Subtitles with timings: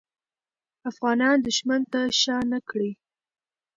[0.89, 2.91] افغانان دښمن ته شا نه کړه.